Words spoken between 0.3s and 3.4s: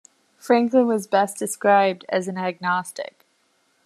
Franklin was best described as an agnostic.